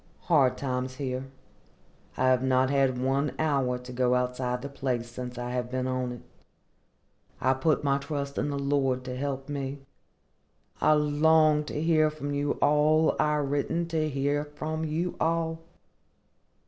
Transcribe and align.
Hard 0.21 0.57
times 0.57 0.95
here. 0.95 1.27
I 2.17 2.29
have 2.29 2.41
not 2.41 2.71
had 2.71 2.97
one 2.97 3.35
hour 3.37 3.77
to 3.77 3.91
go 3.93 4.15
outside 4.15 4.63
the 4.63 4.67
place 4.67 5.07
since 5.11 5.37
I 5.37 5.51
have 5.51 5.69
been 5.69 5.85
on 5.85 6.11
it. 6.11 6.21
I 7.39 7.53
put 7.53 7.83
my 7.83 7.99
trust 7.99 8.39
in 8.39 8.49
the 8.49 8.57
Lord 8.57 9.03
to 9.03 9.15
help 9.15 9.47
me. 9.47 9.77
I 10.81 10.93
long 10.93 11.63
to 11.65 11.79
hear 11.79 12.09
from 12.09 12.33
you 12.33 12.53
all 12.63 13.15
I 13.19 13.35
written 13.35 13.87
to 13.89 14.09
hear 14.09 14.43
from 14.43 14.83
you 14.85 15.17
all. 15.19 15.61